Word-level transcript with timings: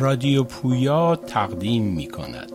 رادیو 0.00 0.44
پویا 0.44 1.16
تقدیم 1.16 1.82
می 1.82 2.06
کند 2.06 2.52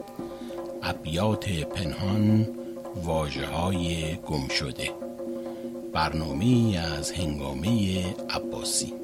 ابیات 0.83 1.49
پنهان 1.49 2.56
واجه 3.03 3.45
های 3.47 4.15
گم 4.15 4.47
شده 4.47 4.91
برنامه 5.93 6.79
از 6.97 7.11
هنگامه 7.11 8.05
عباسی. 8.29 8.96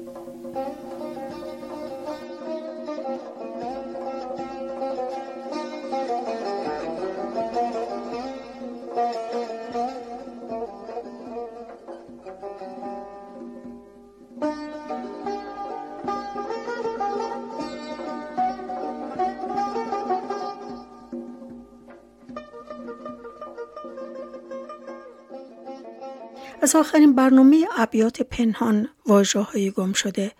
از 26.64 26.76
آخرین 26.76 27.14
برنامه 27.14 27.66
ابیات 27.76 28.22
پنهان 28.22 28.88
واجه 29.06 29.40
های 29.40 29.70
گم 29.70 29.92
شده. 29.92 30.32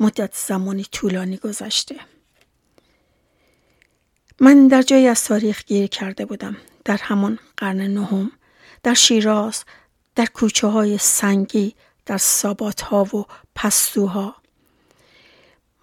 مدت 0.00 0.34
زمانی 0.34 0.84
طولانی 0.84 1.36
گذشته. 1.36 1.96
من 4.40 4.68
در 4.68 4.82
جایی 4.82 5.06
از 5.06 5.24
تاریخ 5.24 5.64
گیر 5.64 5.86
کرده 5.86 6.26
بودم. 6.26 6.56
در 6.84 6.96
همان 6.96 7.38
قرن 7.56 7.80
نهم 7.80 8.32
در 8.82 8.94
شیراز 8.94 9.64
در 10.14 10.26
کوچه 10.26 10.66
های 10.66 10.98
سنگی 10.98 11.74
در 12.06 12.18
سابات 12.18 12.80
ها 12.80 13.16
و 13.16 13.24
پستوها. 13.54 14.36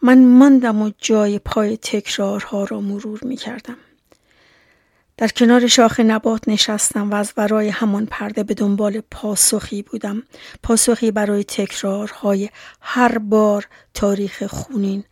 من 0.02 0.26
ماندم 0.26 0.82
و 0.82 0.92
جای 0.98 1.40
پای 1.40 1.78
تکرارها 1.78 2.64
را 2.64 2.82
مرور 2.82 3.20
می 3.24 3.36
کردم 3.36 3.78
در 5.18 5.28
کنار 5.28 5.68
شاخ 5.68 6.00
نبات 6.00 6.48
نشستم 6.48 7.12
و 7.12 7.16
از 7.16 7.34
ورای 7.38 7.70
همان 7.70 8.06
پرده 8.06 8.44
به 8.44 8.54
دنبال 8.54 9.02
پاسخی 9.12 9.82
بودم. 9.82 10.24
پاسخی 10.64 11.12
برای 11.12 11.44
تکرارهای 11.44 12.50
هر 12.82 13.18
بار 13.18 13.68
تاریخ 13.94 14.44
خونین 14.44 15.04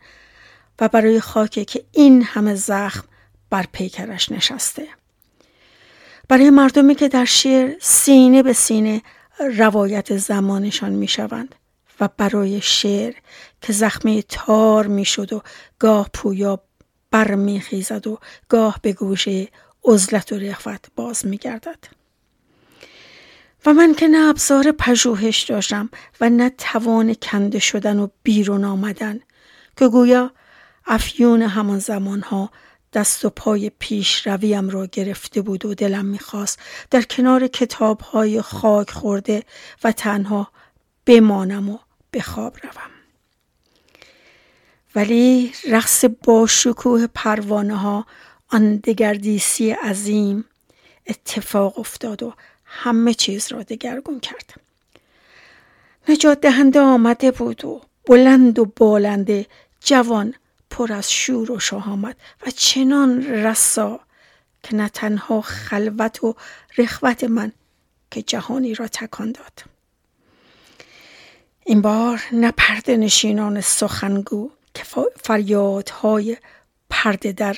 و 0.80 0.88
برای 0.88 1.20
خاکی 1.20 1.64
که 1.64 1.84
این 1.92 2.22
همه 2.22 2.54
زخم 2.54 3.08
بر 3.50 3.66
پیکرش 3.72 4.32
نشسته. 4.32 4.86
برای 6.28 6.50
مردمی 6.50 6.94
که 6.94 7.08
در 7.08 7.24
شعر 7.24 7.74
سینه 7.80 8.42
به 8.42 8.52
سینه 8.52 9.02
روایت 9.56 10.16
زمانشان 10.16 10.92
می 10.92 11.08
شوند 11.08 11.54
و 12.00 12.08
برای 12.16 12.60
شعر 12.60 13.14
که 13.60 13.72
زخمه 13.72 14.22
تار 14.22 14.86
می 14.86 15.04
شد 15.04 15.32
و 15.32 15.42
گاه 15.78 16.10
پویا 16.14 16.60
بر 17.10 17.58
خیزد 17.58 18.06
و 18.06 18.18
گاه 18.48 18.78
به 18.82 18.92
گوشه 18.92 19.48
عزلت 19.84 20.32
و 20.32 20.36
رخوت 20.36 20.86
باز 20.96 21.26
می 21.26 21.36
گردد. 21.36 21.78
و 23.66 23.72
من 23.72 23.94
که 23.94 24.08
نه 24.08 24.28
ابزار 24.28 24.72
پژوهش 24.72 25.42
داشتم 25.42 25.90
و 26.20 26.30
نه 26.30 26.50
توان 26.58 27.14
کنده 27.14 27.58
شدن 27.58 27.98
و 27.98 28.08
بیرون 28.22 28.64
آمدن 28.64 29.20
که 29.76 29.88
گویا 29.88 30.32
افیون 30.86 31.42
همان 31.42 31.78
زمانها 31.78 32.50
دست 32.92 33.24
و 33.24 33.30
پای 33.30 33.70
پیش 33.78 34.26
رویم 34.26 34.70
را 34.70 34.86
گرفته 34.86 35.42
بود 35.42 35.64
و 35.64 35.74
دلم 35.74 36.04
می‌خواست 36.04 36.58
در 36.90 37.02
کنار 37.02 37.46
کتاب 37.46 38.00
های 38.00 38.42
خاک 38.42 38.90
خورده 38.90 39.42
و 39.84 39.92
تنها 39.92 40.48
بمانم 41.06 41.68
و 41.68 41.78
به 42.10 42.22
خواب 42.22 42.56
روم. 42.62 42.90
ولی 44.94 45.52
رقص 45.70 46.04
با 46.04 46.46
شکوه 46.46 47.06
پروانه 47.06 47.76
ها 47.76 48.06
آن 48.54 48.76
دگردیسی 48.76 49.70
عظیم 49.70 50.44
اتفاق 51.06 51.78
افتاد 51.78 52.22
و 52.22 52.34
همه 52.64 53.14
چیز 53.14 53.52
را 53.52 53.62
دگرگون 53.62 54.20
کرد. 54.20 54.54
نجات 56.08 56.40
دهنده 56.40 56.80
آمده 56.80 57.30
بود 57.30 57.64
و 57.64 57.80
بلند 58.06 58.58
و 58.58 58.64
بالنده 58.64 59.46
جوان 59.80 60.34
پر 60.70 60.92
از 60.92 61.12
شور 61.12 61.52
و 61.52 61.58
شهامت 61.58 62.16
و 62.46 62.50
چنان 62.50 63.26
رسا 63.26 64.00
که 64.62 64.76
نه 64.76 64.88
تنها 64.88 65.40
خلوت 65.40 66.24
و 66.24 66.34
رخوت 66.78 67.24
من 67.24 67.52
که 68.10 68.22
جهانی 68.22 68.74
را 68.74 68.88
تکان 68.88 69.32
داد. 69.32 69.64
این 71.64 71.82
بار 71.82 72.22
نه 72.32 72.52
پرده 72.56 72.96
نشینان 72.96 73.60
سخنگو 73.60 74.50
که 74.74 74.84
فریادهای 75.22 76.36
پرده 76.90 77.32
در 77.32 77.56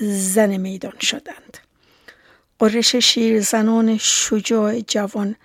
زن 0.00 0.56
میدان 0.56 0.98
شدند 1.00 1.58
قرش 2.58 2.96
شیرزنان 2.96 3.98
شجاع 3.98 4.80
جوان 4.80 5.36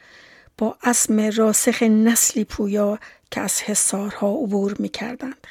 با 0.57 0.77
اسم 0.83 1.29
راسخ 1.29 1.83
نسلی 1.83 2.43
پویا 2.43 2.99
که 3.31 3.41
از 3.41 3.61
حسارها 3.61 4.31
عبور 4.31 4.75
می 4.79 4.89
کردند. 4.89 5.47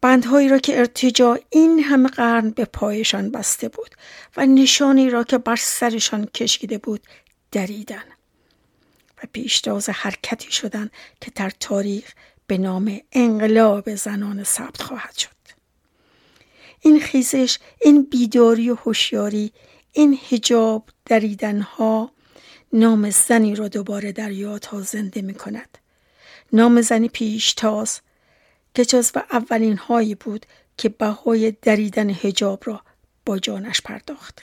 بندهایی 0.00 0.48
را 0.48 0.58
که 0.58 0.78
ارتجا 0.78 1.38
این 1.50 1.78
همه 1.78 2.08
قرن 2.08 2.50
به 2.50 2.64
پایشان 2.64 3.30
بسته 3.30 3.68
بود 3.68 3.90
و 4.36 4.46
نشانی 4.46 5.10
را 5.10 5.24
که 5.24 5.38
بر 5.38 5.56
سرشان 5.56 6.26
کشیده 6.26 6.78
بود 6.78 7.00
دریدن 7.52 8.04
و 9.18 9.26
پیشتاز 9.32 9.88
حرکتی 9.88 10.52
شدند 10.52 10.90
که 11.20 11.30
در 11.34 11.50
تاریخ 11.60 12.12
به 12.46 12.58
نام 12.58 13.00
انقلاب 13.12 13.94
زنان 13.94 14.44
ثبت 14.44 14.82
خواهد 14.82 15.16
شد. 15.16 15.41
این 16.82 17.00
خیزش 17.00 17.58
این 17.80 18.02
بیداری 18.02 18.70
و 18.70 18.74
هوشیاری 18.74 19.52
این 19.92 20.18
حجاب 20.30 20.84
دریدنها 21.04 22.10
نام 22.72 23.10
زنی 23.10 23.54
را 23.54 23.68
دوباره 23.68 24.12
در 24.12 24.30
یادها 24.30 24.80
زنده 24.80 25.22
می 25.22 25.34
کند 25.34 25.78
نام 26.52 26.80
زنی 26.80 27.08
پیشتاز 27.08 28.00
که 28.74 28.84
جز 28.84 29.10
و 29.14 29.22
اولین 29.32 29.76
هایی 29.76 30.14
بود 30.14 30.46
که 30.76 30.88
بهای 30.88 31.50
دریدن 31.62 32.10
حجاب 32.10 32.62
را 32.66 32.82
با 33.26 33.38
جانش 33.38 33.80
پرداخت. 33.80 34.42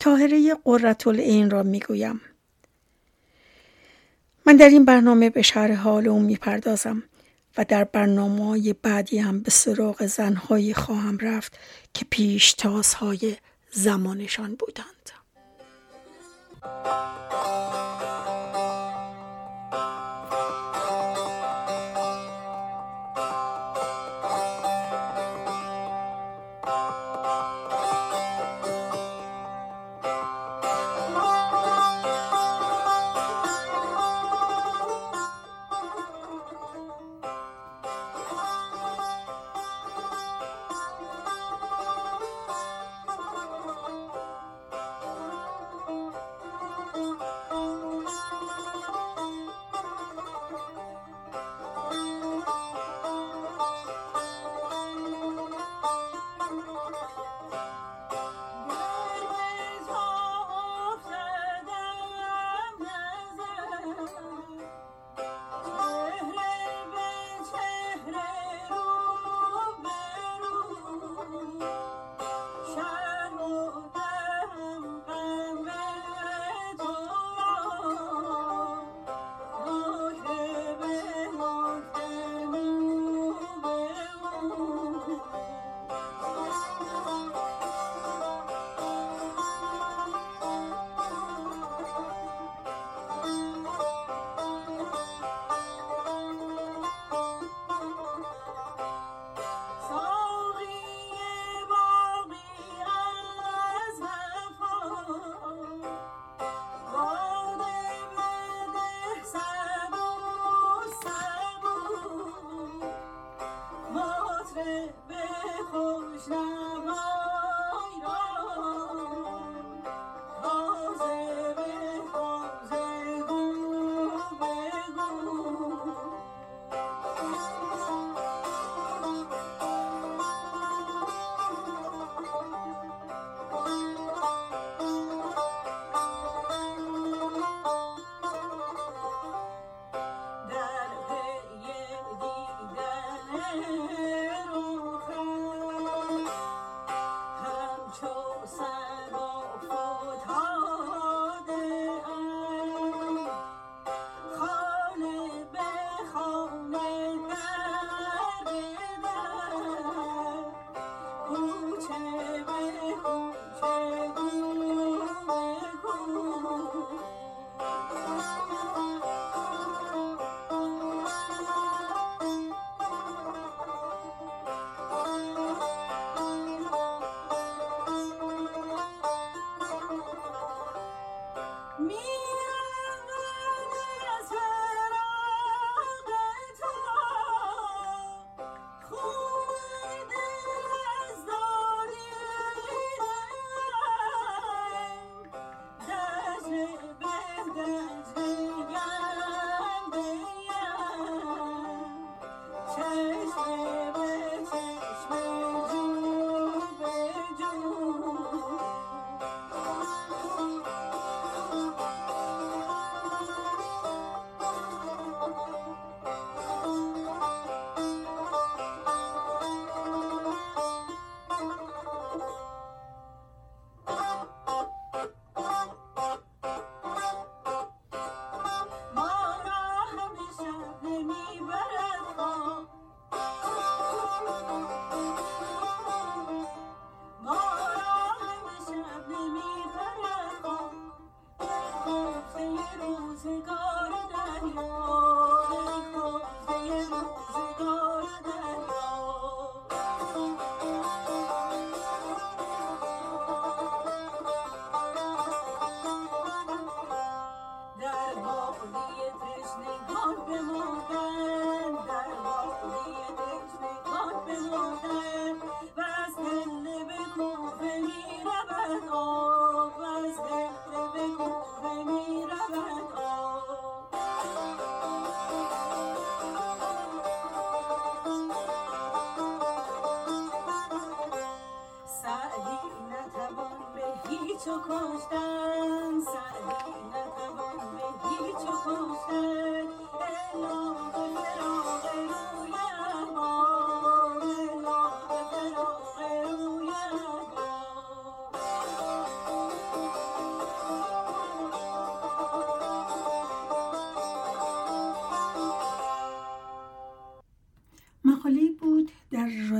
تاهره 0.00 0.54
قررت 0.54 1.06
این 1.06 1.50
را 1.50 1.62
می‌گویم. 1.62 2.20
من 4.46 4.56
در 4.56 4.68
این 4.68 4.84
برنامه 4.84 5.30
به 5.30 5.42
شهر 5.42 5.72
حال 5.72 6.06
می 6.06 6.20
می‌پردازم. 6.20 7.02
و 7.56 7.64
در 7.64 7.84
برنامه 7.84 8.72
بعدی 8.72 9.18
هم 9.18 9.40
به 9.40 9.50
سراغ 9.50 10.06
زنهایی 10.06 10.74
خواهم 10.74 11.18
رفت 11.18 11.58
که 11.94 12.06
پیشتازهای 12.10 13.36
زمانشان 13.70 14.54
بودند. 14.54 15.10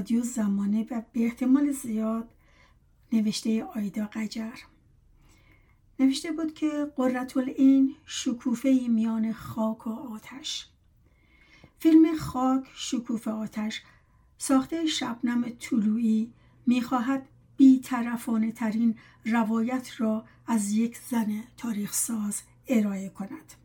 رادیو 0.02 0.22
زمانه 0.22 0.86
و 0.90 1.02
به 1.12 1.24
احتمال 1.24 1.72
زیاد 1.72 2.28
نوشته 3.12 3.64
آیدا 3.64 4.06
قجر. 4.06 4.58
نوشته 5.98 6.32
بود 6.32 6.54
که 6.54 6.92
قررت 6.96 7.36
این 7.36 7.94
شکوفه 8.06 8.86
میان 8.88 9.32
خاک 9.32 9.86
و 9.86 9.90
آتش. 9.90 10.66
فیلم 11.78 12.16
خاک 12.16 12.64
شکوفه 12.74 13.30
آتش 13.30 13.82
ساخته 14.38 14.86
شبنم 14.86 15.48
طلوعی 15.48 16.32
می‌خواهد 16.66 17.28
بی 17.56 17.80
ترین 18.54 18.94
روایت 19.24 19.90
را 19.98 20.24
از 20.46 20.72
یک 20.72 20.98
زن 21.10 21.44
تاریخ 21.56 21.92
ساز 21.92 22.42
ارائه 22.68 23.08
کند. 23.08 23.61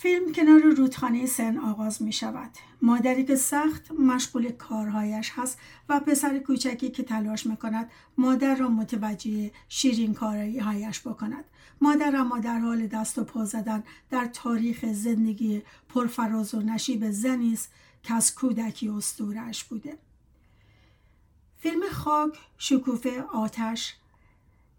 فیلم 0.00 0.32
کنار 0.32 0.60
رودخانه 0.60 1.26
سن 1.26 1.58
آغاز 1.58 2.02
می 2.02 2.12
شود. 2.12 2.50
مادری 2.82 3.24
که 3.24 3.36
سخت 3.36 3.90
مشغول 3.90 4.52
کارهایش 4.52 5.32
هست 5.34 5.58
و 5.88 6.00
پسر 6.00 6.38
کوچکی 6.38 6.90
که 6.90 7.02
تلاش 7.02 7.46
می 7.46 7.56
کند 7.56 7.90
مادر 8.18 8.54
را 8.54 8.68
متوجه 8.68 9.50
شیرین 9.68 10.14
کارهایش 10.14 11.00
بکند. 11.00 11.44
مادر 11.80 12.16
اما 12.16 12.38
در 12.38 12.58
حال 12.58 12.86
دست 12.86 13.18
و 13.18 13.24
پا 13.24 13.44
زدن 13.44 13.82
در 14.10 14.26
تاریخ 14.26 14.84
زندگی 14.92 15.62
پرفراز 15.88 16.54
و 16.54 16.60
نشیب 16.60 17.10
زنی 17.10 17.52
است 17.52 17.72
که 18.02 18.14
از 18.14 18.34
کودکی 18.34 18.88
استورش 18.88 19.64
بوده. 19.64 19.98
فیلم 21.56 21.82
خاک 21.92 22.38
شکوفه 22.58 23.22
آتش 23.22 23.94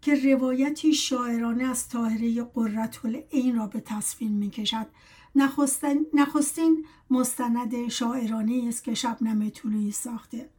که 0.02 0.34
روایتی 0.34 0.94
شاعرانه 0.94 1.64
از 1.64 1.88
طاهره 1.88 2.42
قررت 2.42 3.04
این 3.30 3.56
را 3.56 3.66
به 3.66 3.80
تصویر 3.80 4.30
می 4.30 4.50
کشد 4.50 4.86
نخستین 6.14 6.86
مستند 7.10 7.88
شاعرانه 7.88 8.64
است 8.68 8.84
که 8.84 8.94
شبنم 8.94 9.48
طولویی 9.48 9.92
ساخته. 9.92 10.50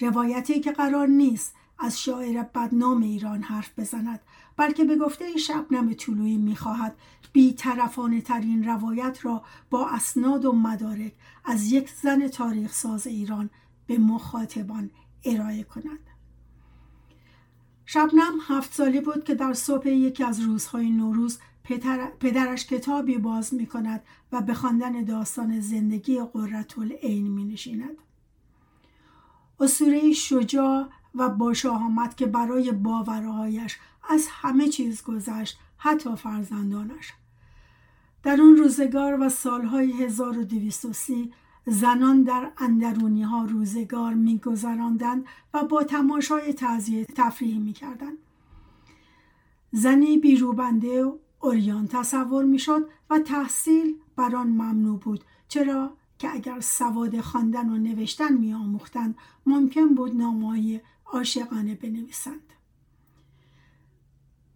روایتی 0.00 0.60
که 0.60 0.72
قرار 0.72 1.06
نیست 1.06 1.54
از 1.78 2.00
شاعر 2.00 2.42
بدنام 2.42 3.02
ایران 3.02 3.42
حرف 3.42 3.78
بزند 3.78 4.20
بلکه 4.56 4.84
به 4.84 4.96
گفته 4.96 5.36
شبنم 5.36 5.94
طولویی 5.94 6.36
می‌خواهد 6.36 6.96
بی 7.32 7.52
طرفانه 7.52 8.20
ترین 8.20 8.64
روایت 8.64 9.18
را 9.22 9.42
با 9.70 9.88
اسناد 9.88 10.44
و 10.44 10.52
مدارک 10.52 11.12
از 11.44 11.72
یک 11.72 11.90
زن 11.90 12.28
تاریخ 12.28 12.72
ساز 12.72 13.06
ایران 13.06 13.50
به 13.86 13.98
مخاطبان 13.98 14.90
ارائه 15.24 15.62
کند. 15.62 16.07
شبنم 17.90 18.38
هفت 18.48 18.74
سالی 18.74 19.00
بود 19.00 19.24
که 19.24 19.34
در 19.34 19.52
صبح 19.52 19.88
یکی 19.88 20.24
از 20.24 20.40
روزهای 20.40 20.90
نوروز 20.90 21.38
پدرش 22.20 22.66
کتابی 22.66 23.18
باز 23.18 23.54
می 23.54 23.66
کند 23.66 24.02
و 24.32 24.40
به 24.40 24.54
خواندن 24.54 25.04
داستان 25.04 25.60
زندگی 25.60 26.20
قررت 26.32 26.78
العین 26.78 27.28
می 27.28 27.44
نشیند. 27.44 27.96
شجاع 30.14 30.88
و 31.14 31.28
باشاهامت 31.28 32.16
که 32.16 32.26
برای 32.26 32.72
باورهایش 32.72 33.78
از 34.10 34.26
همه 34.30 34.68
چیز 34.68 35.02
گذشت 35.02 35.58
حتی 35.76 36.16
فرزندانش 36.16 37.12
در 38.22 38.40
اون 38.40 38.56
روزگار 38.56 39.20
و 39.20 39.28
سالهای 39.28 39.92
1230 39.92 41.32
زنان 41.70 42.22
در 42.22 42.50
اندرونی 42.58 43.22
ها 43.22 43.44
روزگار 43.44 44.14
میگذراندند 44.14 45.24
و 45.54 45.64
با 45.64 45.84
تماشای 45.84 46.52
تعذیه 46.52 47.04
تفریح 47.04 47.58
می‌کردند. 47.58 48.18
زنی 49.72 50.18
بیروبنده 50.18 51.04
و 51.04 51.16
اوریان 51.40 51.86
تصور 51.86 52.44
می‌شد 52.44 52.88
و 53.10 53.18
تحصیل 53.18 53.96
بر 54.16 54.36
آن 54.36 54.48
ممنوع 54.48 54.98
بود 54.98 55.24
چرا 55.48 55.90
که 56.18 56.34
اگر 56.34 56.60
سواد 56.60 57.20
خواندن 57.20 57.68
و 57.68 57.78
نوشتن 57.78 58.32
میآموختند 58.32 59.14
ممکن 59.46 59.94
بود 59.94 60.16
نامه‌های 60.16 60.80
عاشقانه 61.06 61.74
بنویسند. 61.74 62.47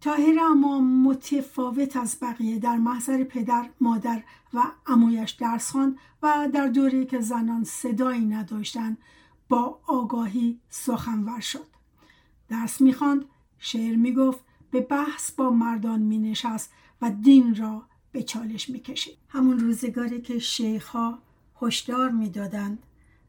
تاهر 0.03 0.39
اما 0.39 0.79
متفاوت 0.79 1.97
از 1.97 2.17
بقیه 2.21 2.59
در 2.59 2.77
محضر 2.77 3.23
پدر 3.23 3.69
مادر 3.81 4.23
و 4.53 4.63
امویش 4.87 5.31
درس 5.31 5.71
خواند 5.71 5.97
و 6.23 6.49
در 6.53 6.67
دوره 6.67 7.05
که 7.05 7.19
زنان 7.19 7.63
صدایی 7.63 8.25
نداشتند 8.25 8.97
با 9.49 9.79
آگاهی 9.87 10.59
سخنور 10.69 11.39
شد. 11.39 11.67
درس 12.49 12.81
می‌خواند 12.81 13.25
شعر 13.57 13.95
می‌گفت 13.95 14.39
به 14.71 14.81
بحث 14.81 15.31
با 15.31 15.49
مردان 15.49 15.99
مینشست 15.99 16.71
و 17.01 17.11
دین 17.11 17.55
را 17.55 17.83
به 18.11 18.23
چالش 18.23 18.69
می‌کشید. 18.69 19.17
همون 19.29 19.59
روزگاری 19.59 20.21
که 20.21 20.39
شیخها 20.39 21.19
هشدار 21.61 22.09
می‌دادند 22.09 22.79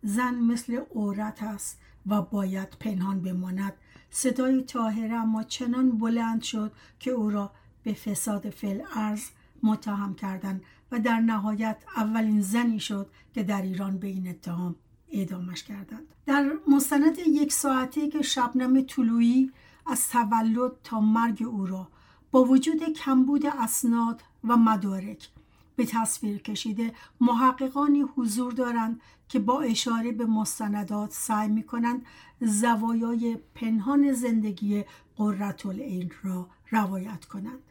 زن 0.02 0.34
مثل 0.34 0.80
عورت 0.94 1.42
است 1.42 1.80
و 2.06 2.22
باید 2.22 2.68
پنهان 2.80 3.20
بماند 3.22 3.72
صدای 4.16 4.62
تاهره 4.62 5.14
اما 5.14 5.42
چنان 5.42 5.98
بلند 5.98 6.42
شد 6.42 6.72
که 7.00 7.10
او 7.10 7.30
را 7.30 7.50
به 7.82 7.92
فساد 7.92 8.50
فل 8.50 8.80
ارز 8.94 9.24
متهم 9.62 10.14
کردند 10.14 10.62
و 10.92 10.98
در 10.98 11.20
نهایت 11.20 11.76
اولین 11.96 12.40
زنی 12.40 12.80
شد 12.80 13.10
که 13.34 13.42
در 13.42 13.62
ایران 13.62 13.98
به 13.98 14.06
این 14.06 14.28
اتهام 14.28 14.74
اعدامش 15.12 15.62
کردند. 15.62 16.14
در 16.26 16.52
مستند 16.68 17.18
یک 17.18 17.52
ساعتی 17.52 18.08
که 18.08 18.22
شبنم 18.22 18.82
طلویی 18.82 19.52
از 19.86 20.08
تولد 20.08 20.72
تا 20.84 21.00
مرگ 21.00 21.42
او 21.42 21.66
را 21.66 21.88
با 22.30 22.44
وجود 22.44 22.92
کمبود 22.92 23.46
اسناد 23.46 24.22
و 24.44 24.56
مدارک 24.56 25.28
به 25.76 25.86
تصویر 25.86 26.38
کشیده 26.38 26.92
محققانی 27.20 28.02
حضور 28.16 28.52
دارند 28.52 29.00
که 29.28 29.38
با 29.38 29.60
اشاره 29.60 30.12
به 30.12 30.26
مستندات 30.26 31.12
سعی 31.12 31.48
می 31.48 31.62
کنند 31.62 32.06
زوایای 32.40 33.38
پنهان 33.54 34.12
زندگی 34.12 34.84
قررت 35.16 35.66
العین 35.66 36.12
را 36.22 36.48
روایت 36.70 37.24
کنند. 37.24 37.62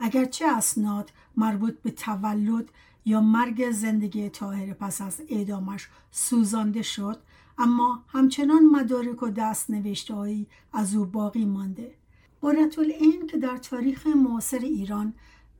اگرچه 0.00 0.46
اسناد 0.46 1.12
مربوط 1.36 1.74
به 1.82 1.90
تولد 1.90 2.70
یا 3.04 3.20
مرگ 3.20 3.70
زندگی 3.70 4.28
تاهر 4.28 4.72
پس 4.72 5.00
از 5.00 5.22
اعدامش 5.28 5.88
سوزانده 6.10 6.82
شد 6.82 7.18
اما 7.58 8.04
همچنان 8.08 8.66
مدارک 8.66 9.22
و 9.22 9.30
دست 9.30 9.70
نوشتهایی 9.70 10.46
از 10.72 10.94
او 10.94 11.04
باقی 11.04 11.44
مانده. 11.44 11.94
قررت 12.40 12.78
العین 12.78 13.26
که 13.26 13.38
در 13.38 13.56
تاریخ 13.56 14.06
معاصر 14.06 14.58
ایران 14.58 15.14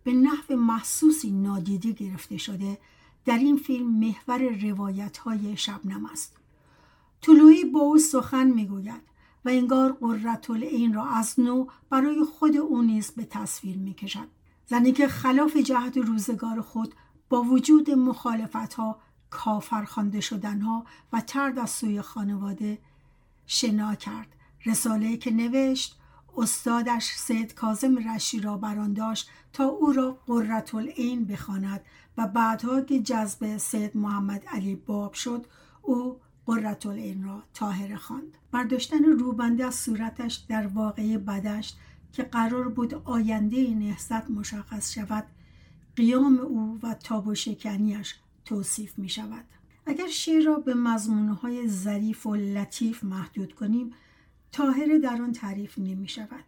به 0.05 0.13
نحو 0.13 0.57
محسوسی 0.57 1.31
نادیده 1.31 1.93
گرفته 1.93 2.37
شده 2.37 2.79
در 3.25 3.39
این 3.39 3.57
فیلم 3.57 3.91
محور 3.91 4.71
روایت 4.71 5.19
های 5.19 5.57
شبنم 5.57 6.07
است. 6.07 6.37
طلوعی 7.21 7.65
با 7.65 7.81
او 7.81 7.99
سخن 7.99 8.47
می‌گوید 8.47 9.03
و 9.45 9.49
انگار 9.49 9.93
قررت 9.93 10.51
العین 10.51 10.95
را 10.95 11.07
از 11.07 11.41
نو 11.41 11.67
برای 11.91 12.25
خود 12.25 12.57
او 12.57 12.83
نیز 12.83 13.11
به 13.11 13.25
تصویر 13.25 13.79
می‌کشد. 13.79 14.29
زنی 14.67 14.93
که 14.93 15.09
خلاف 15.09 15.57
جهت 15.57 15.97
روزگار 15.97 16.61
خود 16.61 16.95
با 17.29 17.43
وجود 17.43 17.91
مخالفت 17.91 18.75
ها 18.75 18.99
کافر 19.31 19.85
خوانده 19.85 20.21
شدن 20.21 20.61
ها 20.61 20.85
و 21.13 21.21
ترد 21.21 21.59
از 21.59 21.71
سوی 21.71 22.03
خانواده 22.03 22.79
شنا 23.47 23.95
کرد. 23.95 24.37
رساله 24.67 25.17
که 25.17 25.31
نوشت 25.31 26.00
استادش 26.37 27.13
سید 27.17 27.55
کازم 27.55 28.15
رشی 28.15 28.41
را 28.41 28.57
بران 28.57 28.93
داشت 28.93 29.31
تا 29.53 29.65
او 29.65 29.93
را 29.93 30.19
قررت 30.27 30.75
العین 30.75 31.25
بخواند 31.25 31.81
و 32.17 32.27
بعدها 32.27 32.81
که 32.81 33.01
جذب 33.01 33.57
سید 33.57 33.97
محمد 33.97 34.45
علی 34.49 34.75
باب 34.75 35.13
شد 35.13 35.47
او 35.83 36.21
قررت 36.47 36.87
العین 36.87 37.25
را 37.25 37.43
تاهر 37.55 37.97
خواند. 37.97 38.37
برداشتن 38.53 39.05
روبنده 39.05 39.65
از 39.65 39.75
صورتش 39.75 40.35
در 40.35 40.67
واقعه 40.67 41.19
بدشت 41.19 41.79
که 42.13 42.23
قرار 42.23 42.69
بود 42.69 42.95
آینده 42.95 43.75
نهزت 43.75 44.31
مشخص 44.31 44.93
شود 44.93 45.27
قیام 45.97 46.39
او 46.39 46.79
و 46.83 46.95
تاب 46.95 47.27
و 47.27 47.35
شکنیش 47.35 48.15
توصیف 48.45 48.99
می 48.99 49.09
شود 49.09 49.45
اگر 49.87 50.07
شیر 50.07 50.45
را 50.45 50.59
به 50.59 50.75
مضمونهای 50.75 51.69
ظریف 51.69 52.27
و 52.27 52.35
لطیف 52.35 53.05
محدود 53.05 53.55
کنیم 53.55 53.93
تاهر 54.53 54.99
در 54.99 55.23
آن 55.23 55.33
تعریف 55.33 55.79
نمی 55.79 56.09
شود 56.09 56.45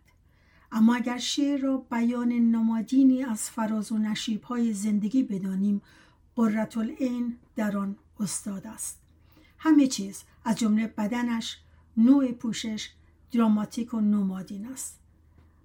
اما 0.73 0.94
اگر 0.94 1.18
شعر 1.18 1.61
را 1.61 1.76
بیان 1.76 2.32
نمادینی 2.32 3.25
از 3.25 3.50
فراز 3.50 3.92
و 3.92 3.99
نشیب 3.99 4.42
های 4.42 4.73
زندگی 4.73 5.23
بدانیم 5.23 5.82
قررت 6.37 6.76
العین 6.76 7.38
در 7.56 7.76
آن 7.76 7.97
استاد 8.21 8.66
است. 8.66 9.00
همه 9.59 9.87
چیز 9.87 10.23
از 10.44 10.59
جمله 10.59 10.87
بدنش 10.87 11.59
نوع 11.97 12.32
پوشش 12.32 12.90
دراماتیک 13.32 13.94
و 13.94 14.00
نمادین 14.00 14.66
است. 14.66 14.99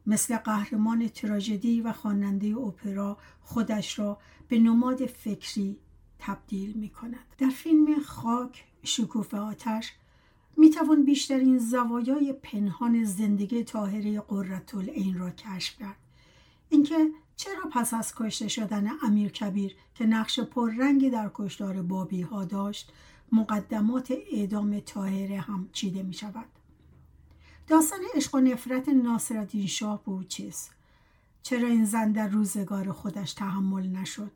مثل 0.08 0.38
قهرمان 0.38 1.08
تراژدی 1.08 1.82
و 1.82 1.94
خواننده 1.94 2.58
اپرا 2.58 3.18
خودش 3.42 4.00
را 4.00 4.18
به 4.48 4.60
نماد 4.60 5.06
فکری 5.06 5.78
تبدیل 6.20 6.74
می 6.74 6.90
کند 6.90 7.26
در 7.38 7.50
فیلم 7.50 8.00
خاک 8.00 8.66
شکوفه 8.84 9.38
آتش 9.38 9.94
می 10.58 10.70
توان 10.70 11.04
بیشترین 11.04 11.58
زوایای 11.58 12.34
پنهان 12.34 13.04
زندگی 13.04 13.64
طاهره 13.64 14.24
العین 14.74 15.18
را 15.20 15.30
کشف 15.30 15.78
کرد. 15.80 15.98
اینکه 16.70 17.12
چرا 17.36 17.70
پس 17.72 17.94
از 17.94 18.16
کشته 18.16 18.48
شدن 18.48 18.92
امیر 19.04 19.32
کبیر 19.32 19.76
که 19.96 20.06
نقش 20.06 20.40
پررنگی 20.40 21.10
در 21.10 21.32
کشتار 21.34 21.82
بابی 21.82 22.22
ها 22.22 22.46
داشت 22.46 22.94
مقدمات 23.32 24.14
اعدام 24.32 24.80
طاهره 24.80 25.40
هم 25.40 25.70
چیده 25.74 26.04
می 26.04 26.14
شود 26.14 26.46
داستان 27.68 28.00
عشق 28.16 28.36
و 28.36 28.40
نفرت 28.40 28.90
ناصرالدین 28.90 29.68
شاه 29.68 30.04
به 30.04 30.12
او 30.12 30.24
چیست؟ 30.24 30.72
چرا 31.44 31.68
این 31.68 31.86
زن 31.86 32.12
در 32.12 32.28
روزگار 32.28 32.92
خودش 32.92 33.34
تحمل 33.34 33.88
نشد؟ 33.88 34.32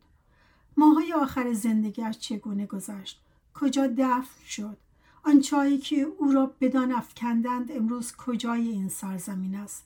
ماهای 0.78 1.14
آخر 1.14 1.54
زندگیش 1.54 2.18
چگونه 2.18 2.66
گذشت؟ 2.66 3.22
کجا 3.54 3.88
دفن 3.88 4.46
شد؟ 4.48 4.78
آن 5.24 5.42
که 5.78 6.02
او 6.02 6.32
را 6.32 6.52
بدان 6.62 6.92
افکندند 6.92 7.72
امروز 7.72 8.16
کجای 8.16 8.68
این 8.68 8.90
سرزمین 8.90 9.56
است؟ 9.56 9.86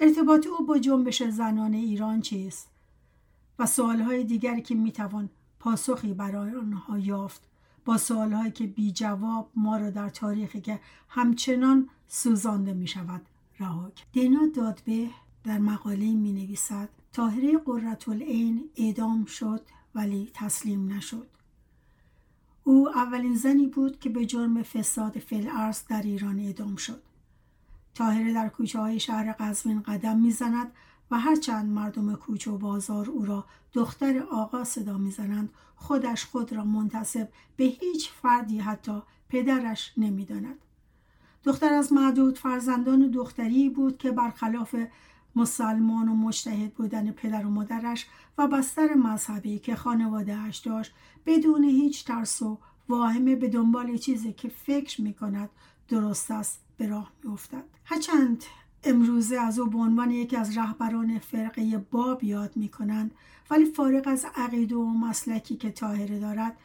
ارتباط 0.00 0.46
او 0.46 0.66
با 0.66 0.78
جنبش 0.78 1.22
زنان 1.22 1.74
ایران 1.74 2.20
چیست؟ 2.20 2.68
و 3.58 3.66
سوالهای 3.66 4.24
دیگری 4.24 4.62
که 4.62 4.74
می‌توان 4.74 5.28
پاسخی 5.60 6.14
برای 6.14 6.54
آنها 6.54 6.98
یافت 6.98 7.42
با 7.84 7.98
سوالهایی 7.98 8.52
که 8.52 8.66
بی 8.66 8.92
جواب 8.92 9.50
ما 9.56 9.76
را 9.76 9.90
در 9.90 10.08
تاریخی 10.08 10.60
که 10.60 10.80
همچنان 11.08 11.88
سوزانده 12.08 12.72
می 12.72 12.86
شود 12.86 13.22
رها 13.60 13.92
دینا 14.12 14.46
دادبه 14.56 15.10
در 15.44 15.58
مقاله 15.58 16.14
می 16.14 16.32
نویسد 16.32 16.88
تاهره 17.12 17.58
قررت 17.58 18.08
اعدام 18.76 19.24
شد 19.24 19.60
ولی 19.94 20.30
تسلیم 20.34 20.92
نشد. 20.92 21.26
او 22.68 22.88
اولین 22.88 23.34
زنی 23.34 23.66
بود 23.66 24.00
که 24.00 24.10
به 24.10 24.26
جرم 24.26 24.62
فساد 24.62 25.18
فلعرز 25.18 25.82
در 25.88 26.02
ایران 26.02 26.40
اعدام 26.40 26.76
شد. 26.76 27.02
تاهره 27.94 28.32
در 28.32 28.48
کوچه 28.48 28.78
های 28.78 29.00
شهر 29.00 29.32
قزوین 29.32 29.82
قدم 29.82 30.18
می‌زند 30.18 30.72
و 31.10 31.20
هرچند 31.20 31.70
مردم 31.70 32.14
کوچه 32.14 32.50
و 32.50 32.58
بازار 32.58 33.10
او 33.10 33.24
را 33.24 33.44
دختر 33.72 34.22
آقا 34.30 34.64
صدا 34.64 34.98
می‌زنند 34.98 35.50
خودش 35.76 36.24
خود 36.24 36.52
را 36.52 36.64
منتصب 36.64 37.28
به 37.56 37.64
هیچ 37.64 38.10
فردی 38.10 38.58
حتی 38.58 39.02
پدرش 39.28 39.92
نمی‌داند. 39.96 40.56
دختر 41.44 41.72
از 41.72 41.92
معدود 41.92 42.38
فرزندان 42.38 43.10
دختری 43.10 43.68
بود 43.68 43.98
که 43.98 44.10
برخلاف 44.10 44.76
مسلمان 45.36 46.08
و 46.08 46.14
مجتهد 46.14 46.74
بودن 46.74 47.10
پدر 47.12 47.46
و 47.46 47.50
مادرش 47.50 48.06
و 48.38 48.48
بستر 48.48 48.94
مذهبی 48.94 49.58
که 49.58 49.74
خانوادهاش 49.74 50.58
داشت 50.58 50.92
بدون 51.26 51.64
هیچ 51.64 52.04
ترس 52.04 52.42
و 52.42 52.58
واهمه 52.88 53.36
به 53.36 53.48
دنبال 53.48 53.96
چیزی 53.96 54.32
که 54.32 54.48
فکر 54.48 55.02
می 55.02 55.14
کند 55.14 55.50
درست 55.88 56.30
است 56.30 56.60
به 56.76 56.88
راه 56.88 57.12
می 57.24 57.32
افتد. 57.32 57.64
هرچند 57.84 58.44
امروزه 58.84 59.36
از 59.36 59.58
او 59.58 59.70
به 59.70 59.78
عنوان 59.78 60.10
یکی 60.10 60.36
از 60.36 60.58
رهبران 60.58 61.18
فرقه 61.18 61.78
باب 61.90 62.24
یاد 62.24 62.56
می 62.56 62.68
کنند 62.68 63.14
ولی 63.50 63.64
فارغ 63.64 64.08
از 64.08 64.26
عقیده 64.36 64.76
و 64.76 64.84
مسلکی 64.84 65.56
که 65.56 65.70
تاهره 65.70 66.18
دارد 66.18 66.56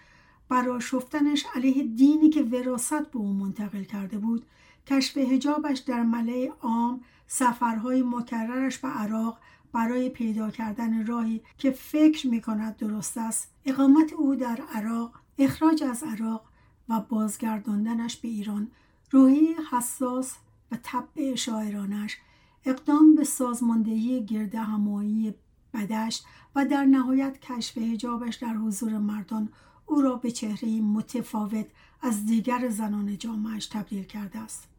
برای 0.49 0.81
شفتنش 0.81 1.45
علیه 1.55 1.83
دینی 1.83 2.29
که 2.29 2.43
وراست 2.43 3.11
به 3.11 3.17
او 3.17 3.33
منتقل 3.33 3.83
کرده 3.83 4.17
بود 4.17 4.45
کشف 4.87 5.17
هجابش 5.17 5.79
در 5.79 6.03
مله 6.03 6.51
عام 6.61 7.01
سفرهای 7.33 8.03
مکررش 8.03 8.77
به 8.77 8.87
عراق 8.87 9.39
برای 9.73 10.09
پیدا 10.09 10.49
کردن 10.49 11.05
راهی 11.05 11.41
که 11.57 11.71
فکر 11.71 12.27
می 12.27 12.41
کند 12.41 12.77
درست 12.77 13.17
است. 13.17 13.51
اقامت 13.65 14.13
او 14.13 14.35
در 14.35 14.61
عراق 14.73 15.19
اخراج 15.37 15.83
از 15.83 16.03
عراق 16.03 16.45
و 16.89 16.99
بازگرداندنش 16.99 18.17
به 18.17 18.27
ایران 18.27 18.71
روحی 19.11 19.55
حساس 19.71 20.35
و 20.71 20.77
طبع 20.83 21.35
شاعرانش 21.35 22.17
اقدام 22.65 23.15
به 23.15 23.23
سازماندهی 23.23 24.25
گرد 24.25 24.55
همایی 24.55 25.33
بدشت 25.73 26.25
و 26.55 26.65
در 26.65 26.85
نهایت 26.85 27.39
کشف 27.39 27.77
هجابش 27.77 28.35
در 28.35 28.53
حضور 28.53 28.97
مردان 28.97 29.49
او 29.85 30.01
را 30.01 30.15
به 30.15 30.31
چهره 30.31 30.81
متفاوت 30.81 31.65
از 32.01 32.25
دیگر 32.25 32.69
زنان 32.69 33.17
جامعش 33.17 33.65
تبدیل 33.65 34.03
کرده 34.03 34.39
است. 34.39 34.70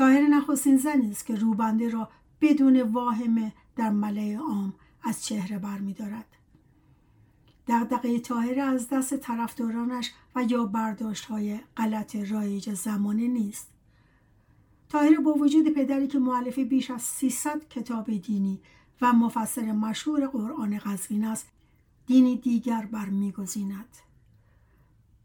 تاهر 0.00 0.20
نخستین 0.20 0.76
زنی 0.76 1.10
است 1.10 1.26
که 1.26 1.34
روبنده 1.34 1.88
را 1.88 2.08
بدون 2.40 2.82
واهمه 2.82 3.52
در 3.76 3.90
ملع 3.90 4.34
عام 4.34 4.74
از 5.02 5.24
چهره 5.24 5.58
برمیدارد 5.58 6.24
دقدقه 7.68 8.18
تاهره 8.18 8.62
از 8.62 8.88
دست 8.88 9.16
طرفدارانش 9.16 10.12
و 10.34 10.44
یا 10.48 10.64
برداشت 10.64 11.24
های 11.24 11.60
غلط 11.76 12.16
رایج 12.16 12.74
زمانه 12.74 13.28
نیست. 13.28 13.68
تاهره 14.88 15.16
با 15.16 15.32
وجود 15.32 15.68
پدری 15.68 16.06
که 16.06 16.18
معلف 16.18 16.58
بیش 16.58 16.90
از 16.90 17.02
300 17.02 17.68
کتاب 17.68 18.10
دینی 18.10 18.60
و 19.00 19.12
مفسر 19.12 19.72
مشهور 19.72 20.26
قرآن 20.26 20.78
قزوین 20.78 21.24
است 21.24 21.48
دینی 22.06 22.36
دیگر 22.36 22.88
برمیگزیند 22.92 23.96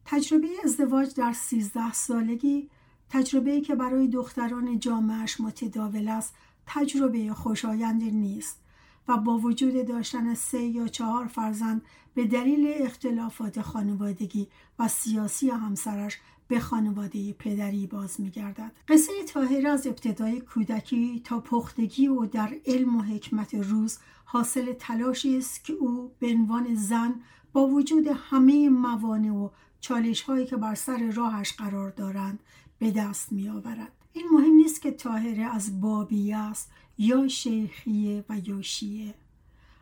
تجربه 0.05 0.48
ازدواج 0.63 1.15
در 1.15 1.34
13 1.34 1.94
سالگی 1.94 2.70
تجربه 3.10 3.62
که 3.62 3.76
برای 3.76 4.08
دختران 4.08 4.80
جامعش 4.80 5.42
متداول 5.42 6.08
است 6.08 6.34
تجربه 6.68 7.34
خوشایند 7.34 8.04
نیست 8.04 8.62
و 9.08 9.18
با 9.18 9.38
وجود 9.38 9.88
داشتن 9.88 10.34
سه 10.34 10.62
یا 10.62 10.88
چهار 10.88 11.28
فرزند 11.28 11.82
به 12.14 12.26
دلیل 12.26 12.74
اختلافات 12.76 13.62
خانوادگی 13.62 14.48
و 14.80 14.88
سیاسی 14.88 15.50
همسرش 15.50 16.18
به 16.48 16.60
خانواده 16.60 17.34
پدری 17.34 17.88
باز 17.88 18.22
میگردد. 18.22 18.72
قصه 18.88 19.14
تاهره 19.34 19.70
از 19.70 19.88
ابتدای 19.88 20.42
کودکی 20.42 21.22
تا 21.24 21.40
پختگی 21.40 22.08
و 22.08 22.26
در 22.26 22.56
علم 22.66 22.96
و 22.96 23.02
حکمت 23.02 23.56
روز 23.56 23.98
حاصل 24.26 24.74
تلاشی 24.74 25.38
است 25.38 25.64
که 25.64 25.74
او 25.74 26.12
به 26.20 26.28
عنوان 26.28 26.76
زن 26.76 27.16
با 27.54 27.68
وجود 27.68 28.08
همه 28.08 28.70
موانع 28.70 29.32
و 29.32 29.50
چالش 29.80 30.22
هایی 30.22 30.46
که 30.46 30.56
بر 30.56 30.76
سر 30.76 31.12
راهش 31.12 31.54
قرار 31.54 31.90
دارند 31.90 32.40
به 32.79 32.91
دست 32.91 33.32
می 33.32 33.50
آورد. 33.50 33.91
این 34.13 34.25
مهم 34.34 34.53
نیست 34.53 34.82
که 34.82 34.91
تاهره 34.91 35.44
از 35.44 35.82
بابی 35.82 36.34
است 36.34 36.72
یا 36.98 37.27
شیخیه 37.27 38.25
و 38.29 38.39
یا 38.39 38.62
شیعه 38.62 39.15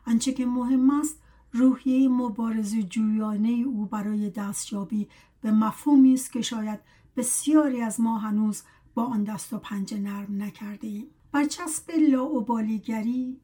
آنچه 0.08 0.34
که 0.34 0.46
مهم 0.46 0.90
است 0.90 1.20
روحیه 1.52 2.10
مبارز 2.10 2.76
جویانه 2.76 3.50
او 3.50 3.86
برای 3.86 4.30
دستیابی 4.30 5.08
به 5.42 5.52
مفهومی 5.52 6.14
است 6.14 6.32
که 6.32 6.42
شاید 6.42 6.80
بسیاری 7.18 7.82
از 7.82 8.02
ما 8.02 8.18
هنوز 8.18 8.64
با 8.94 9.04
آن 9.04 9.24
دست 9.24 9.54
و 9.54 9.58
پنجه 9.58 10.00
نرم 10.00 10.44
نکرده 10.44 10.88
ایم 10.88 11.06
برچسب 11.32 11.92
لاعبالیگری 11.92 13.38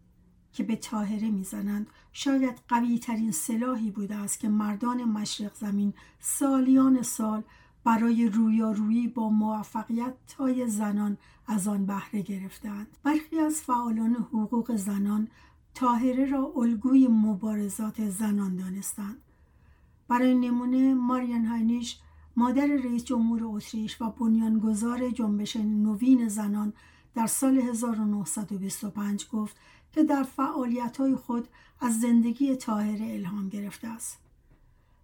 که 0.54 0.64
به 0.64 0.76
تاهره 0.76 1.32
می‌زنند 1.32 1.88
شاید 2.14 2.62
قوی 2.68 3.00
ترین 3.00 3.32
سلاحی 3.32 3.92
بوده 3.92 4.16
است 4.16 4.40
که 4.40 4.50
مردان 4.50 5.04
مشرق 5.04 5.56
زمین 5.56 5.94
سالیان 6.20 7.02
سال 7.02 7.44
برای 7.84 8.30
رویارویی 8.30 9.08
با 9.08 9.30
موفقیت 9.30 10.34
های 10.38 10.68
زنان 10.68 11.18
از 11.48 11.68
آن 11.68 11.86
بهره 11.86 12.22
گرفتند 12.22 12.88
برخی 13.04 13.40
از 13.40 13.62
فعالان 13.62 14.16
حقوق 14.16 14.76
زنان 14.76 15.28
تاهره 15.76 16.26
را 16.26 16.54
الگوی 16.56 17.08
مبارزات 17.08 18.10
زنان 18.10 18.56
دانستند 18.56 19.18
برای 20.08 20.36
نمونه 20.36 20.94
ماریان 20.94 21.46
هاینیش 21.46 21.98
مادر 22.36 22.66
رئیس 22.66 23.04
جمهور 23.04 23.42
اتریش 23.44 24.02
و 24.02 24.10
بنیانگذار 24.10 25.10
جنبش 25.10 25.56
نوین 25.56 26.28
زنان 26.28 26.74
در 27.16 27.28
سال 27.28 27.58
1925 27.58 29.28
گفت 29.28 29.58
که 29.92 30.04
در 30.04 30.24
فعالیت 30.24 31.16
خود 31.16 31.48
از 31.82 32.00
زندگی 32.00 32.56
تاهره 32.56 33.14
الهام 33.14 33.50
گرفته 33.50 33.88
است. 33.88 34.20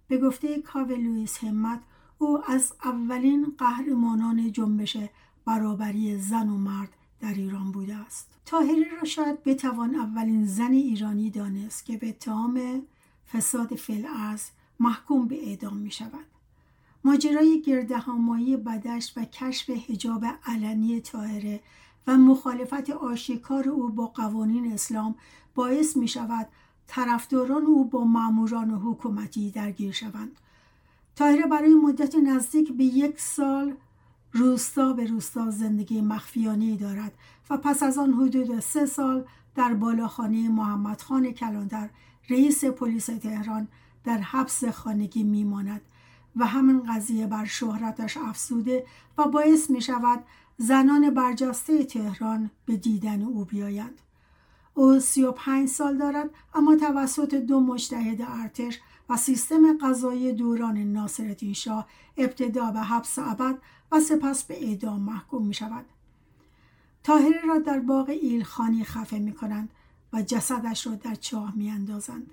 به 0.08 0.18
گفته 0.18 0.62
کاو 0.62 0.88
لویس 0.88 1.38
همت 1.38 1.80
او 2.18 2.52
از 2.52 2.74
اولین 2.84 3.54
قهرمانان 3.58 4.52
جنبش 4.52 4.98
برابری 5.46 6.18
زن 6.18 6.50
و 6.50 6.58
مرد 6.58 6.90
در 7.20 7.34
ایران 7.34 7.72
بوده 7.72 7.96
است. 7.96 8.30
تاهره 8.46 8.96
را 8.98 9.04
شاید 9.04 9.44
بتوان 9.44 9.96
اولین 9.96 10.46
زن 10.46 10.72
ایرانی 10.72 11.30
دانست 11.30 11.86
که 11.86 11.98
به 11.98 12.10
اتهام 12.10 12.82
فساد 13.34 13.76
فلعرز 13.76 14.44
محکوم 14.80 15.28
به 15.28 15.48
اعدام 15.50 15.78
می 15.78 15.92
شود. 15.92 16.26
ماجرای 17.04 17.62
گردهمایی 17.62 18.58
بدشت 18.58 19.18
و 19.18 19.26
کشف 19.26 19.70
حجاب 19.70 20.26
علنی 20.46 21.02
تاهره 21.02 21.60
و 22.08 22.18
مخالفت 22.18 22.90
آشکار 22.90 23.70
او 23.70 23.90
با 23.90 24.08
قوانین 24.08 24.74
اسلام 24.74 25.16
باعث 25.56 25.98
می 25.98 26.08
شود 26.08 26.48
طرفداران 26.88 27.66
او 27.66 27.86
با 27.86 28.04
ماموران 28.04 28.72
حکومتی 28.72 29.52
درگیر 29.52 29.92
شوند. 29.92 30.40
تاهره 31.16 31.46
برای 31.46 31.74
مدت 31.74 32.16
نزدیک 32.16 32.72
به 32.72 32.84
یک 32.84 33.20
سال 33.20 33.74
روستا 34.34 34.94
به 34.94 35.06
روستا 35.06 35.52
زندگی 35.52 36.02
مخفیانه 36.02 36.76
دارد 36.76 37.12
و 37.50 37.58
پس 37.58 37.84
از 37.84 37.98
آن 37.98 38.14
حدود 38.14 38.60
سه 38.60 38.86
سال 38.86 39.26
در 39.56 39.74
بالاخانه 39.74 40.50
محمد 40.50 41.02
خان 41.02 41.32
کلاندر 41.32 41.90
رئیس 42.30 42.66
پلیس 42.66 43.06
تهران 43.06 43.68
در 44.04 44.18
حبس 44.18 44.66
خانگی 44.66 45.24
میماند 45.24 45.82
و 46.36 46.46
همین 46.46 46.84
قضیه 46.84 47.28
بر 47.28 47.46
شهرتش 47.46 48.18
افسوده 48.18 48.86
و 49.18 49.28
باعث 49.28 49.70
می 49.70 49.82
شود 49.82 50.24
زنان 50.58 51.10
برجسته 51.10 51.84
تهران 51.84 52.52
به 52.66 52.78
دیدن 52.78 53.22
او 53.22 53.46
بیایند. 53.46 54.02
او 54.74 55.00
سی 55.00 55.24
و 55.24 55.32
پنج 55.32 55.70
سال 55.70 55.98
دارد 55.98 56.30
اما 56.54 56.76
توسط 56.76 57.36
دو 57.36 57.60
مجتهد 57.60 58.22
ارتش 58.22 58.80
و 59.10 59.18
سیستم 59.18 59.78
قضایی 59.78 60.32
دوران 60.32 60.78
ناصرالدین 60.78 61.54
شاه 61.54 61.88
ابتدا 62.18 62.72
به 62.72 62.80
حبس 62.80 63.20
ابد 63.20 63.58
و 63.92 64.00
سپس 64.00 64.44
به 64.44 64.68
اعدام 64.68 65.02
محکوم 65.02 65.48
می 65.48 65.54
شود. 65.54 65.86
تاهره 67.04 67.42
را 67.48 67.60
در 67.60 67.80
باغ 67.80 68.10
ایلخانی 68.10 68.84
خفه 68.84 69.20
می 69.20 69.34
کنند 69.34 69.70
و 70.14 70.22
جسدش 70.22 70.88
را 70.88 70.96
در 70.96 71.16
چاه 71.16 71.56
می 71.56 71.70
اندازند. 71.70 72.32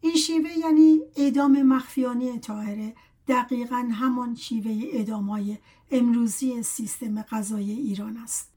این 0.00 0.14
شیوه 0.14 0.50
یعنی 0.58 1.00
اعدام 1.16 1.62
مخفیانه 1.62 2.38
تاهره 2.38 2.94
دقیقا 3.28 3.88
همان 3.92 4.34
شیوه 4.34 4.88
اعدامهای 4.92 5.58
امروزی 5.90 6.62
سیستم 6.62 7.22
قضایی 7.22 7.72
ایران 7.72 8.16
است. 8.16 8.50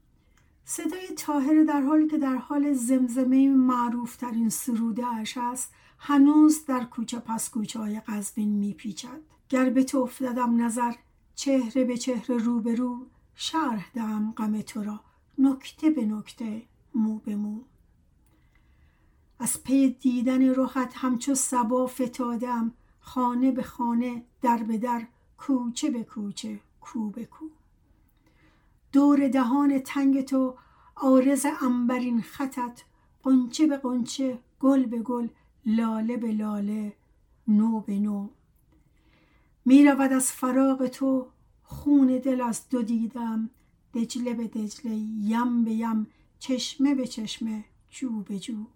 صدای 0.64 1.08
تاهره 1.16 1.64
در 1.64 1.80
حالی 1.80 2.06
که 2.06 2.18
در 2.18 2.36
حال 2.36 2.72
زمزمه 2.72 3.48
معروف 3.48 4.16
ترین 4.16 4.48
سروده 4.48 5.06
است 5.06 5.72
هنوز 5.98 6.64
در 6.64 6.84
کوچه 6.84 7.18
پس 7.18 7.50
کوچه 7.50 7.78
های 7.78 8.00
قزوین 8.00 8.48
میپیچد 8.48 9.20
گر 9.48 9.70
به 9.70 9.84
تو 9.84 9.98
افتادم 9.98 10.62
نظر 10.64 10.92
چهره 11.34 11.84
به 11.84 11.96
چهره 11.96 12.36
رو 12.36 12.60
به 12.60 12.74
رو 12.74 13.06
شرح 13.34 13.90
دهم 13.94 14.32
غم 14.36 14.60
تو 14.60 14.84
را 14.84 15.00
نکته 15.38 15.90
به 15.90 16.04
نکته 16.04 16.62
مو 16.94 17.18
به 17.18 17.36
مو. 17.36 17.60
از 19.38 19.62
پی 19.64 19.90
دیدن 19.90 20.54
رخت 20.54 20.94
همچو 20.94 21.34
سبا 21.34 21.86
فتادم 21.86 22.72
خانه 23.00 23.52
به 23.52 23.62
خانه 23.62 24.22
در 24.42 24.62
به 24.62 24.78
در 24.78 25.06
کوچه 25.38 25.90
به 25.90 26.04
کوچه 26.04 26.60
کو 26.80 27.10
به 27.10 27.24
کو. 27.24 27.44
دور 28.92 29.28
دهان 29.28 29.78
تنگ 29.78 30.24
تو 30.24 30.54
آرز 30.96 31.46
انبرین 31.62 32.22
خطت 32.22 32.84
قنچه 33.22 33.66
به 33.66 33.76
قنچه 33.76 34.38
گل 34.60 34.86
به 34.86 34.98
گل 34.98 35.28
لاله 35.68 36.16
به 36.16 36.32
لاله 36.32 36.92
نو 37.48 37.80
به 37.80 37.98
نو. 37.98 38.28
می 39.64 39.84
رود 39.84 40.12
از 40.12 40.32
فراغ 40.32 40.86
تو 40.86 41.26
خون 41.62 42.18
دل 42.18 42.40
از 42.40 42.68
دو 42.68 42.82
دیدم. 42.82 43.50
دجله 43.94 44.34
به 44.34 44.46
دجله 44.46 44.96
یم 45.20 45.64
به 45.64 45.70
یم 45.70 46.06
چشمه 46.38 46.94
به 46.94 47.06
چشمه 47.06 47.64
جو 47.90 48.22
به 48.22 48.38
جو. 48.38 48.66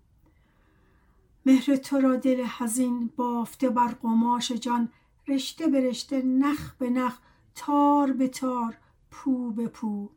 مهر 1.47 1.77
تو 1.77 2.01
را 2.01 2.17
دل 2.17 2.45
حزین 2.45 3.11
بافته 3.17 3.71
بر 3.71 3.89
قماش 3.89 4.53
جان. 4.53 4.89
رشته 5.29 5.67
به 5.67 5.81
رشته 5.81 6.23
نخ 6.23 6.75
به 6.75 6.91
نخ 6.91 7.19
تار 7.55 8.13
به 8.13 8.29
تار 8.29 8.77
پو 9.11 9.51
به 9.51 9.69
پو. 9.69 10.11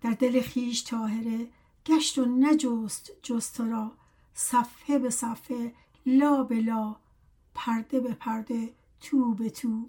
در 0.00 0.10
دل 0.10 0.40
خیش 0.40 0.82
تاهره 0.82 1.48
گشت 1.86 2.18
و 2.18 2.24
نجست 2.24 3.10
جست 3.22 3.60
را. 3.60 3.92
صفحه 4.34 4.98
به 4.98 5.10
صفحه 5.10 5.72
لا 6.06 6.42
به 6.42 6.60
لا 6.60 6.96
پرده 7.54 8.00
به 8.00 8.14
پرده 8.14 8.74
تو 9.00 9.34
به 9.34 9.50
تو. 9.50 9.88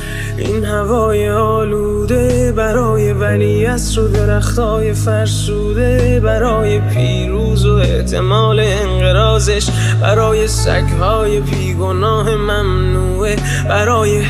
این 0.41 0.65
هوای 0.65 1.29
آلوده 1.29 2.51
برای 2.51 3.13
ولی 3.13 3.65
و 3.65 4.07
درختای 4.13 4.93
فرسوده 4.93 6.19
برای 6.19 6.79
پیروز 6.79 7.65
و 7.65 7.73
احتمال 7.73 8.59
انقرازش 8.59 9.69
برای 10.01 10.47
سگهای 10.47 11.39
بیگناه 11.39 12.35
ممنوعه 12.35 13.35
برای 13.69 14.23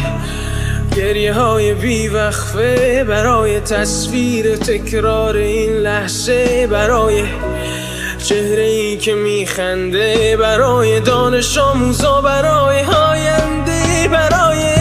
گریه 0.96 1.34
های 1.34 1.74
بیوقفه 1.74 3.04
برای 3.04 3.60
تصویر 3.60 4.56
تکرار 4.56 5.36
این 5.36 5.74
لحظه 5.74 6.68
برای 6.68 7.24
چهره 8.24 8.64
ای 8.64 8.98
که 8.98 9.14
میخنده 9.14 10.38
برای 10.38 11.00
دانش 11.00 11.58
آموزا 11.58 12.22
برای 12.22 12.82
هاینده 12.82 14.08
برای 14.12 14.81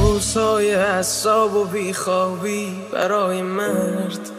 غوصای 0.31 0.75
حساب 0.75 1.55
و 1.55 1.63
بیخوابی 1.65 2.75
برای 2.91 3.41
مرد. 3.41 4.29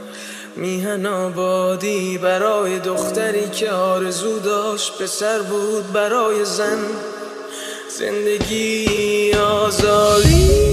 میهن 0.56 1.06
آبادی 1.06 2.18
برای 2.18 2.78
دختری 2.78 3.48
که 3.48 3.70
آرزو 3.70 4.38
داشت 4.38 5.02
پسر 5.02 5.38
بود 5.42 5.92
برای 5.92 6.44
زن. 6.44 6.78
زندگی 7.98 9.32
آزادی 9.32 10.71